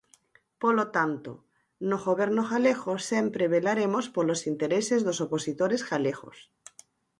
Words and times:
Polo 0.61 0.85
tanto, 0.97 1.31
no 1.89 1.97
Goberno 2.07 2.43
galego 2.53 2.93
sempre 3.11 3.51
velaremos 3.53 4.05
polos 4.15 4.41
intereses 4.51 4.99
dos 5.07 5.21
opositores 5.25 5.81
galegos. 5.91 6.37